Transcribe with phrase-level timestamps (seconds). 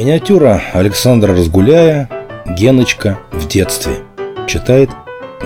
[0.00, 2.08] Миниатюра Александра Разгуляя
[2.46, 3.96] «Геночка в детстве».
[4.46, 4.88] Читает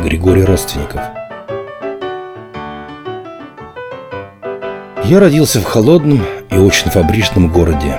[0.00, 1.00] Григорий Родственников.
[5.06, 6.22] Я родился в холодном
[6.52, 7.96] и очень фабричном городе.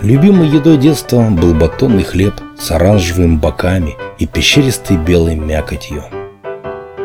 [0.00, 6.04] Любимой едой детства был батонный хлеб с оранжевыми боками и пещеристой белой мякотью.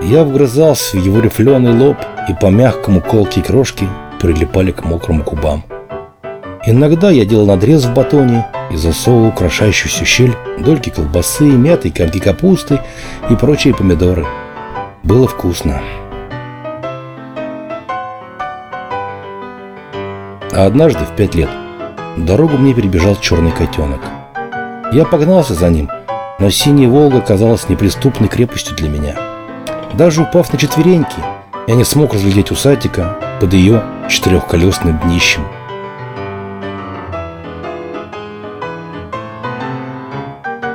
[0.03, 1.97] Я вгрызался в его рифленый лоб,
[2.29, 3.85] и по мягкому колке крошки
[4.21, 5.65] прилипали к мокрым губам.
[6.65, 12.79] Иногда я делал надрез в батоне и засовывал украшающуюся щель дольки колбасы, мяты, комки капусты
[13.29, 14.25] и прочие помидоры.
[15.03, 15.81] Было вкусно.
[20.55, 21.49] А однажды в пять лет
[22.17, 24.01] дорогу мне перебежал черный котенок.
[24.91, 25.89] Я погнался за ним,
[26.39, 29.15] но синяя Волга казалась неприступной крепостью для меня.
[29.93, 31.17] Даже упав на четвереньки,
[31.67, 35.43] я не смог разглядеть усатика под ее четырехколесным днищем.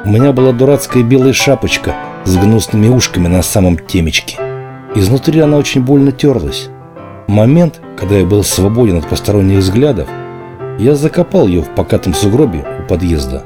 [0.08, 4.38] У меня была дурацкая белая шапочка с гнусными ушками на самом темечке.
[4.94, 6.70] Изнутри она очень больно терлась.
[7.26, 10.08] Момент, когда я был свободен от посторонних взглядов,
[10.78, 13.44] я закопал ее в покатом сугробе у подъезда.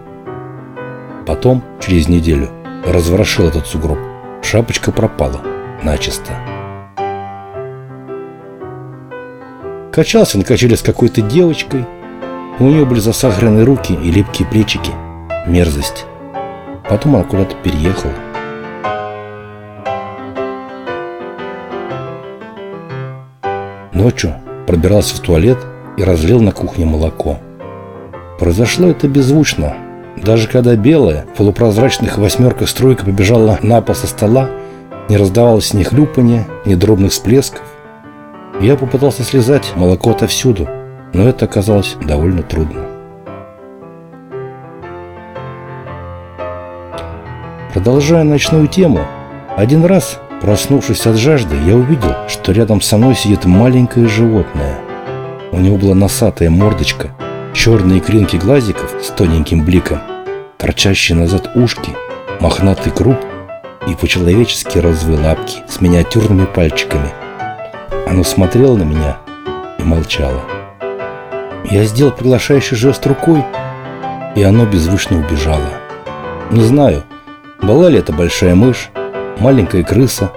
[1.26, 2.48] Потом, через неделю,
[2.86, 3.98] разворошил этот сугроб.
[4.40, 5.40] Шапочка пропала
[5.82, 6.30] начисто.
[9.90, 11.84] Качался на качеле с какой-то девочкой.
[12.60, 14.92] У нее были засахаренные руки и липкие плечики.
[15.48, 16.06] Мерзость.
[16.92, 18.12] Потом она куда-то переехала.
[23.94, 24.34] Ночью
[24.66, 25.56] пробирался в туалет
[25.96, 27.38] и разлил на кухне молоко.
[28.38, 29.74] Произошло это беззвучно.
[30.18, 34.50] Даже когда белая, в полупрозрачных восьмерках струйка побежала на пол со стола,
[35.08, 37.62] не раздавалось ни хлюпания, ни дробных всплесков.
[38.60, 40.68] Я попытался слезать молоко отовсюду,
[41.14, 42.91] но это оказалось довольно трудно.
[47.72, 49.00] Продолжая ночную тему,
[49.56, 54.78] один раз, проснувшись от жажды, я увидел, что рядом со мной сидит маленькое животное.
[55.52, 57.16] У него была носатая мордочка,
[57.54, 60.00] черные кринки глазиков с тоненьким бликом,
[60.58, 61.92] торчащие назад ушки,
[62.40, 63.16] мохнатый круп
[63.88, 67.08] и по-человечески розовые лапки с миниатюрными пальчиками.
[68.06, 69.16] Оно смотрело на меня
[69.78, 70.42] и молчало.
[71.70, 73.42] Я сделал приглашающий жест рукой,
[74.36, 75.70] и оно беззвучно убежало.
[76.50, 77.04] Не знаю,
[77.62, 78.90] была ли это большая мышь,
[79.38, 80.32] маленькая крыса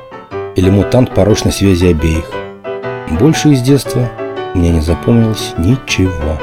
[0.55, 2.29] или мутант порочной связи обеих?
[3.19, 4.09] Больше из детства
[4.53, 6.39] мне не запомнилось ничего.